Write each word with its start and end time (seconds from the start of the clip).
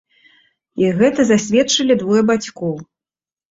І 0.83 0.89
гэта 1.01 1.27
засведчылі 1.33 1.99
двое 2.01 2.21
бацькоў. 2.33 2.75